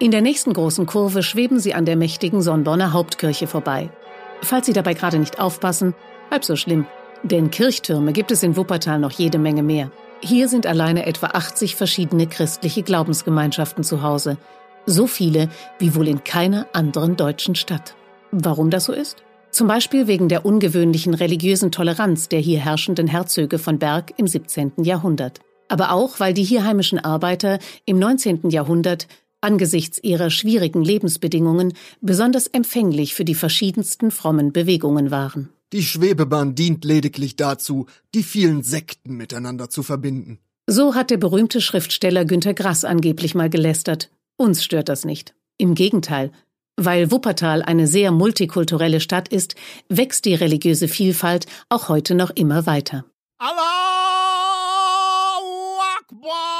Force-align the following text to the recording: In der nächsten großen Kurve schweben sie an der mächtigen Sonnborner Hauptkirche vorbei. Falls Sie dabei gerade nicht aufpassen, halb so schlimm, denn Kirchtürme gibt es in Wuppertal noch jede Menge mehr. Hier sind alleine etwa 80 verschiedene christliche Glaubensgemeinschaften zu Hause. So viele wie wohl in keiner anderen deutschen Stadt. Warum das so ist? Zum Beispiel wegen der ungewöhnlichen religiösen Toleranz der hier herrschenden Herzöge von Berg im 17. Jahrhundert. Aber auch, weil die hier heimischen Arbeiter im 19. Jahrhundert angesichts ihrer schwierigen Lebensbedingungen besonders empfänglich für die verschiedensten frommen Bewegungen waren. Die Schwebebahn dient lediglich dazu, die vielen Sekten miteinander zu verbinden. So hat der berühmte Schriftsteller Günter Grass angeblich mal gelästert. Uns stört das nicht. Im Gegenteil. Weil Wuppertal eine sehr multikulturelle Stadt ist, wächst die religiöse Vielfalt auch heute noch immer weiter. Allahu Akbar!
In 0.00 0.10
der 0.10 0.22
nächsten 0.22 0.52
großen 0.52 0.86
Kurve 0.86 1.22
schweben 1.22 1.60
sie 1.60 1.72
an 1.72 1.84
der 1.84 1.94
mächtigen 1.96 2.42
Sonnborner 2.42 2.92
Hauptkirche 2.92 3.46
vorbei. 3.46 3.90
Falls 4.42 4.66
Sie 4.66 4.72
dabei 4.72 4.94
gerade 4.94 5.20
nicht 5.20 5.38
aufpassen, 5.38 5.94
halb 6.32 6.44
so 6.44 6.56
schlimm, 6.56 6.86
denn 7.22 7.50
Kirchtürme 7.50 8.12
gibt 8.12 8.32
es 8.32 8.42
in 8.42 8.56
Wuppertal 8.56 8.98
noch 8.98 9.12
jede 9.12 9.38
Menge 9.38 9.62
mehr. 9.62 9.92
Hier 10.20 10.48
sind 10.48 10.66
alleine 10.66 11.06
etwa 11.06 11.28
80 11.28 11.76
verschiedene 11.76 12.26
christliche 12.26 12.82
Glaubensgemeinschaften 12.82 13.84
zu 13.84 14.02
Hause. 14.02 14.36
So 14.84 15.06
viele 15.06 15.48
wie 15.78 15.94
wohl 15.94 16.08
in 16.08 16.24
keiner 16.24 16.66
anderen 16.72 17.16
deutschen 17.16 17.54
Stadt. 17.54 17.94
Warum 18.32 18.70
das 18.70 18.86
so 18.86 18.92
ist? 18.92 19.22
Zum 19.50 19.68
Beispiel 19.68 20.08
wegen 20.08 20.28
der 20.28 20.44
ungewöhnlichen 20.44 21.14
religiösen 21.14 21.70
Toleranz 21.70 22.28
der 22.28 22.40
hier 22.40 22.58
herrschenden 22.58 23.06
Herzöge 23.06 23.60
von 23.60 23.78
Berg 23.78 24.12
im 24.16 24.26
17. 24.26 24.72
Jahrhundert. 24.78 25.40
Aber 25.68 25.92
auch, 25.92 26.18
weil 26.20 26.34
die 26.34 26.42
hier 26.42 26.64
heimischen 26.64 26.98
Arbeiter 26.98 27.58
im 27.86 27.98
19. 27.98 28.50
Jahrhundert 28.50 29.06
angesichts 29.44 30.02
ihrer 30.02 30.30
schwierigen 30.30 30.82
Lebensbedingungen 30.82 31.74
besonders 32.00 32.48
empfänglich 32.48 33.14
für 33.14 33.24
die 33.24 33.36
verschiedensten 33.36 34.10
frommen 34.10 34.52
Bewegungen 34.52 35.12
waren. 35.12 35.50
Die 35.72 35.82
Schwebebahn 35.82 36.54
dient 36.54 36.84
lediglich 36.84 37.36
dazu, 37.36 37.86
die 38.14 38.22
vielen 38.22 38.62
Sekten 38.62 39.16
miteinander 39.16 39.70
zu 39.70 39.82
verbinden. 39.82 40.38
So 40.66 40.94
hat 40.94 41.10
der 41.10 41.18
berühmte 41.18 41.60
Schriftsteller 41.60 42.24
Günter 42.24 42.54
Grass 42.54 42.84
angeblich 42.84 43.34
mal 43.34 43.50
gelästert. 43.50 44.10
Uns 44.36 44.64
stört 44.64 44.88
das 44.88 45.04
nicht. 45.04 45.34
Im 45.58 45.74
Gegenteil. 45.74 46.32
Weil 46.76 47.10
Wuppertal 47.10 47.62
eine 47.62 47.86
sehr 47.86 48.10
multikulturelle 48.10 49.00
Stadt 49.00 49.28
ist, 49.28 49.54
wächst 49.88 50.24
die 50.24 50.34
religiöse 50.34 50.88
Vielfalt 50.88 51.46
auch 51.68 51.88
heute 51.88 52.14
noch 52.14 52.30
immer 52.30 52.66
weiter. 52.66 53.04
Allahu 53.38 53.64
Akbar! 55.98 56.54